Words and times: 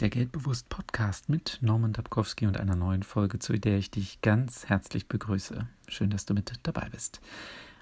der 0.00 0.10
Geldbewusst 0.10 0.68
Podcast 0.68 1.28
mit 1.28 1.58
Norman 1.60 1.92
Dabkowski 1.92 2.46
und 2.46 2.56
einer 2.56 2.76
neuen 2.76 3.02
Folge, 3.02 3.38
zu 3.38 3.58
der 3.58 3.78
ich 3.78 3.90
dich 3.90 4.20
ganz 4.20 4.66
herzlich 4.66 5.08
begrüße. 5.08 5.66
Schön, 5.88 6.10
dass 6.10 6.26
du 6.26 6.34
mit 6.34 6.52
dabei 6.62 6.88
bist. 6.90 7.20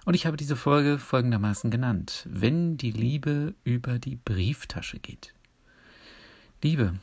Und 0.04 0.14
ich 0.14 0.26
habe 0.26 0.36
diese 0.36 0.56
Folge 0.56 0.98
folgendermaßen 0.98 1.70
genannt: 1.70 2.26
Wenn 2.28 2.76
die 2.76 2.90
Liebe 2.90 3.54
über 3.64 3.98
die 3.98 4.16
Brieftasche 4.16 4.98
geht. 4.98 5.34
Liebe, 6.62 6.94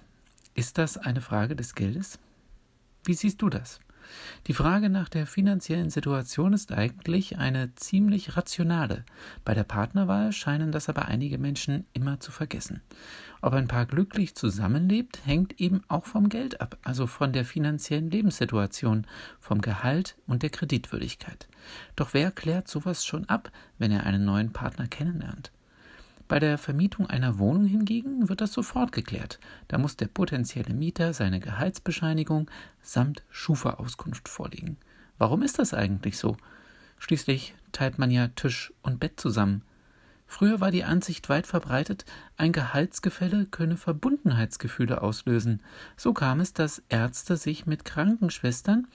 ist 0.55 0.77
das 0.77 0.97
eine 0.97 1.21
Frage 1.21 1.55
des 1.55 1.75
Geldes? 1.75 2.19
Wie 3.03 3.13
siehst 3.13 3.41
du 3.41 3.49
das? 3.49 3.79
Die 4.47 4.53
Frage 4.53 4.89
nach 4.89 5.09
der 5.09 5.27
finanziellen 5.27 5.89
Situation 5.89 6.53
ist 6.53 6.71
eigentlich 6.71 7.37
eine 7.37 7.75
ziemlich 7.75 8.37
rationale. 8.37 9.03
Bei 9.43 9.53
der 9.53 9.63
Partnerwahl 9.63 10.31
scheinen 10.31 10.71
das 10.71 10.89
aber 10.89 11.05
einige 11.05 11.37
Menschen 11.37 11.85
immer 11.93 12.19
zu 12.19 12.31
vergessen. 12.31 12.81
Ob 13.41 13.54
ein 13.54 13.67
Paar 13.67 13.85
glücklich 13.85 14.35
zusammenlebt, 14.35 15.25
hängt 15.25 15.59
eben 15.59 15.81
auch 15.87 16.05
vom 16.05 16.29
Geld 16.29 16.61
ab, 16.61 16.77
also 16.83 17.07
von 17.07 17.33
der 17.33 17.46
finanziellen 17.46 18.09
Lebenssituation, 18.09 19.05
vom 19.39 19.61
Gehalt 19.61 20.18
und 20.25 20.43
der 20.43 20.49
Kreditwürdigkeit. 20.49 21.47
Doch 21.96 22.13
wer 22.13 22.32
klärt 22.32 22.68
sowas 22.68 23.05
schon 23.05 23.25
ab, 23.25 23.51
wenn 23.77 23.91
er 23.91 24.05
einen 24.05 24.25
neuen 24.25 24.54
Partner 24.54 24.87
kennenlernt? 24.87 25.51
Bei 26.27 26.39
der 26.39 26.57
Vermietung 26.57 27.07
einer 27.07 27.39
Wohnung 27.39 27.65
hingegen 27.65 28.27
wird 28.27 28.41
das 28.41 28.51
sofort 28.51 28.91
geklärt. 28.91 29.39
Da 29.69 29.77
muss 29.77 29.95
der 29.95 30.07
potenzielle 30.07 30.73
Mieter 30.73 31.13
seine 31.13 31.39
Gehaltsbescheinigung 31.39 32.52
samt 32.81 33.23
Schufa-Auskunft 33.30 34.27
vorlegen. 34.27 34.77
Warum 35.17 35.41
ist 35.41 35.58
das 35.58 35.73
eigentlich 35.73 36.17
so? 36.17 36.35
Schließlich 36.99 37.55
teilt 37.71 37.97
man 37.97 38.11
ja 38.11 38.27
Tisch 38.30 38.73
und 38.81 38.99
Bett 38.99 39.19
zusammen. 39.19 39.61
Früher 40.25 40.59
war 40.59 40.71
die 40.71 40.83
Ansicht 40.83 41.30
weit 41.30 41.47
verbreitet, 41.47 42.03
ein 42.35 42.52
Gehaltsgefälle 42.52 43.45
könne 43.45 43.77
Verbundenheitsgefühle 43.77 45.02
auslösen. 45.02 45.61
So 45.95 46.11
kam 46.13 46.41
es, 46.41 46.52
dass 46.53 46.83
Ärzte 46.89 47.38
sich 47.38 47.66
mit 47.66 47.85
Krankenschwestern 47.85 48.87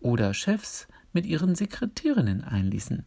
oder 0.00 0.32
Chefs 0.32 0.88
mit 1.12 1.26
ihren 1.26 1.54
Sekretärinnen 1.54 2.42
einließen. 2.42 3.04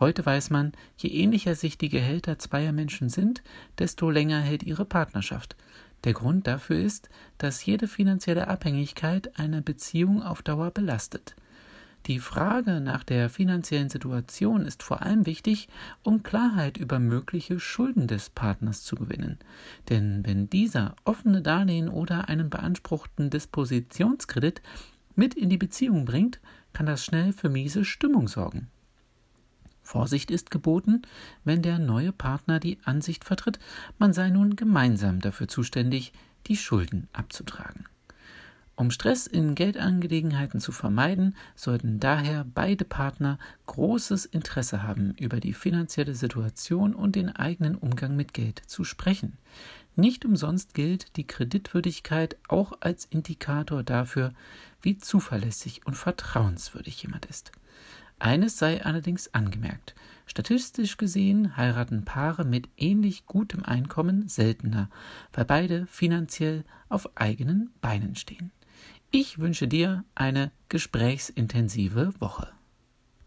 Heute 0.00 0.26
weiß 0.26 0.50
man, 0.50 0.72
je 0.96 1.10
ähnlicher 1.10 1.54
sich 1.54 1.78
die 1.78 1.88
Gehälter 1.88 2.38
zweier 2.38 2.72
Menschen 2.72 3.08
sind, 3.08 3.42
desto 3.78 4.10
länger 4.10 4.40
hält 4.40 4.64
ihre 4.64 4.84
Partnerschaft. 4.84 5.56
Der 6.02 6.12
Grund 6.12 6.46
dafür 6.46 6.78
ist, 6.78 7.08
dass 7.38 7.64
jede 7.64 7.86
finanzielle 7.88 8.48
Abhängigkeit 8.48 9.38
eine 9.38 9.62
Beziehung 9.62 10.22
auf 10.22 10.42
Dauer 10.42 10.70
belastet. 10.70 11.34
Die 12.06 12.18
Frage 12.18 12.82
nach 12.82 13.02
der 13.02 13.30
finanziellen 13.30 13.88
Situation 13.88 14.66
ist 14.66 14.82
vor 14.82 15.00
allem 15.00 15.24
wichtig, 15.24 15.68
um 16.02 16.22
Klarheit 16.22 16.76
über 16.76 16.98
mögliche 16.98 17.58
Schulden 17.58 18.06
des 18.06 18.28
Partners 18.28 18.82
zu 18.82 18.96
gewinnen. 18.96 19.38
Denn 19.88 20.20
wenn 20.26 20.50
dieser 20.50 20.96
offene 21.04 21.40
Darlehen 21.40 21.88
oder 21.88 22.28
einen 22.28 22.50
beanspruchten 22.50 23.30
Dispositionskredit 23.30 24.60
mit 25.14 25.34
in 25.34 25.48
die 25.48 25.56
Beziehung 25.56 26.04
bringt, 26.04 26.40
kann 26.74 26.84
das 26.84 27.02
schnell 27.02 27.32
für 27.32 27.48
miese 27.48 27.86
Stimmung 27.86 28.28
sorgen. 28.28 28.68
Vorsicht 29.94 30.32
ist 30.32 30.50
geboten, 30.50 31.02
wenn 31.44 31.62
der 31.62 31.78
neue 31.78 32.10
Partner 32.10 32.58
die 32.58 32.78
Ansicht 32.82 33.22
vertritt, 33.24 33.60
man 33.96 34.12
sei 34.12 34.28
nun 34.28 34.56
gemeinsam 34.56 35.20
dafür 35.20 35.46
zuständig, 35.46 36.12
die 36.48 36.56
Schulden 36.56 37.06
abzutragen. 37.12 37.84
Um 38.74 38.90
Stress 38.90 39.28
in 39.28 39.54
Geldangelegenheiten 39.54 40.58
zu 40.58 40.72
vermeiden, 40.72 41.36
sollten 41.54 42.00
daher 42.00 42.44
beide 42.56 42.84
Partner 42.84 43.38
großes 43.66 44.24
Interesse 44.24 44.82
haben, 44.82 45.14
über 45.20 45.38
die 45.38 45.52
finanzielle 45.52 46.16
Situation 46.16 46.92
und 46.92 47.14
den 47.14 47.28
eigenen 47.28 47.76
Umgang 47.76 48.16
mit 48.16 48.34
Geld 48.34 48.62
zu 48.66 48.82
sprechen. 48.82 49.38
Nicht 49.94 50.24
umsonst 50.24 50.74
gilt 50.74 51.16
die 51.16 51.26
Kreditwürdigkeit 51.28 52.36
auch 52.48 52.72
als 52.80 53.04
Indikator 53.04 53.84
dafür, 53.84 54.32
wie 54.82 54.98
zuverlässig 54.98 55.86
und 55.86 55.94
vertrauenswürdig 55.94 57.00
jemand 57.00 57.26
ist. 57.26 57.52
Eines 58.18 58.58
sei 58.58 58.84
allerdings 58.84 59.32
angemerkt. 59.34 59.94
Statistisch 60.26 60.96
gesehen 60.96 61.56
heiraten 61.56 62.04
Paare 62.04 62.44
mit 62.44 62.68
ähnlich 62.76 63.26
gutem 63.26 63.62
Einkommen 63.62 64.28
seltener, 64.28 64.88
weil 65.32 65.44
beide 65.44 65.86
finanziell 65.86 66.64
auf 66.88 67.16
eigenen 67.16 67.70
Beinen 67.80 68.14
stehen. 68.14 68.50
Ich 69.10 69.38
wünsche 69.38 69.68
dir 69.68 70.04
eine 70.14 70.50
gesprächsintensive 70.68 72.14
Woche. 72.20 72.48